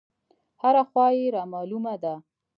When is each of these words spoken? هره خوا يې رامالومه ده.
هره 0.61 0.83
خوا 0.89 1.07
يې 1.17 1.25
رامالومه 1.35 1.95
ده. 2.03 2.13